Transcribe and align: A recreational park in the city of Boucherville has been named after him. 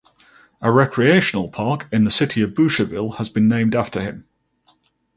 A 0.61 0.71
recreational 0.71 1.47
park 1.49 1.87
in 1.91 2.05
the 2.05 2.09
city 2.09 2.41
of 2.41 2.55
Boucherville 2.55 3.17
has 3.17 3.29
been 3.29 3.47
named 3.47 3.75
after 3.75 4.01
him. 4.01 4.25